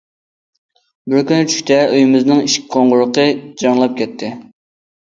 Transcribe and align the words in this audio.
بىر 1.15 1.21
كۈنى 1.33 1.51
چۈشتە 1.51 1.79
ئۆيىمىزنىڭ 1.83 2.43
ئىشىك 2.49 2.69
قوڭغۇرىقى 2.77 3.31
جىرىڭلاپ 3.45 3.99
كەتتى. 4.05 4.37